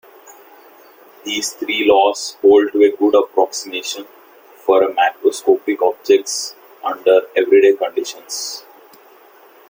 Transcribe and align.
These 1.25 1.53
three 1.53 1.85
laws 1.87 2.35
hold 2.41 2.71
to 2.71 2.81
a 2.81 2.97
good 2.97 3.13
approximation 3.13 4.07
for 4.57 4.81
macroscopic 4.81 5.79
objects 5.79 6.55
under 6.83 7.27
everyday 7.35 7.75
conditions. 7.75 8.65